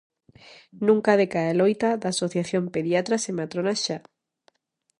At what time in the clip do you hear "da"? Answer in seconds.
2.01-2.09